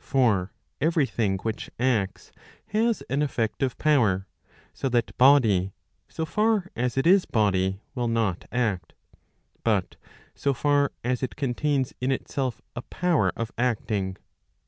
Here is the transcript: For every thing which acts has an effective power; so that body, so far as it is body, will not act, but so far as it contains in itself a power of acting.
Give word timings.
For 0.00 0.50
every 0.80 1.06
thing 1.06 1.38
which 1.44 1.70
acts 1.78 2.32
has 2.70 3.02
an 3.08 3.22
effective 3.22 3.78
power; 3.78 4.26
so 4.74 4.88
that 4.88 5.16
body, 5.16 5.74
so 6.08 6.26
far 6.26 6.72
as 6.74 6.96
it 6.96 7.06
is 7.06 7.24
body, 7.24 7.82
will 7.94 8.08
not 8.08 8.46
act, 8.50 8.94
but 9.62 9.94
so 10.34 10.52
far 10.52 10.90
as 11.04 11.22
it 11.22 11.36
contains 11.36 11.94
in 12.00 12.10
itself 12.10 12.60
a 12.74 12.82
power 12.82 13.30
of 13.36 13.52
acting. 13.56 14.16